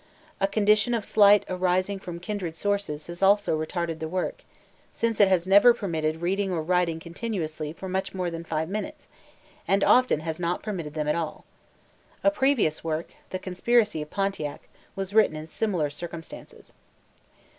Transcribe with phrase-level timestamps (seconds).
[0.39, 4.43] A condition of sight arising from kindred sources has also retarded the work,
[4.91, 9.07] since it has never permitted reading or writing continuously for much more than five minutes,
[9.67, 11.45] and often has not permitted them at all.
[12.23, 14.61] A previous work, "The Conspiracy of Pontiac,"
[14.95, 16.73] was written in similar circumstances.